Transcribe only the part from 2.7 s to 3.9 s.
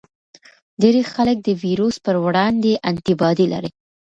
انټي باډي لري.